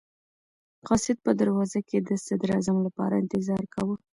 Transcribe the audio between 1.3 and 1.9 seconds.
دروازه